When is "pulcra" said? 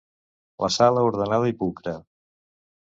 1.63-1.97